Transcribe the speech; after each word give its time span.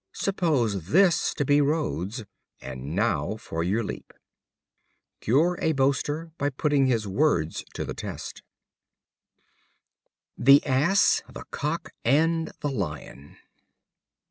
Suppose 0.13 0.85
this 0.87 1.31
to 1.35 1.45
be 1.45 1.61
Rhodes 1.61 2.25
and 2.59 2.95
now 2.95 3.35
for 3.37 3.63
your 3.63 3.83
leap." 3.83 4.13
Cure 5.19 5.59
a 5.61 5.73
boaster 5.73 6.31
by 6.39 6.49
putting 6.49 6.87
his 6.87 7.07
words 7.07 7.63
to 7.75 7.85
the 7.85 7.93
test. 7.93 8.41
The 10.35 10.65
Ass, 10.65 11.21
the 11.31 11.43
Cock, 11.51 11.91
and 12.03 12.51
the 12.61 12.71
Lion. 12.71 13.37